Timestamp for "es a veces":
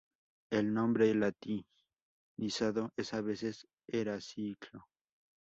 2.97-3.67